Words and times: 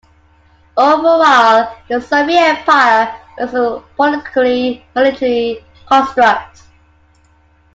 Overall, 0.77 1.75
the 1.87 2.01
Soviet 2.01 2.39
Empire 2.39 3.13
was 3.37 3.53
a 3.53 3.83
political-military 3.95 5.63
construct. 5.85 6.63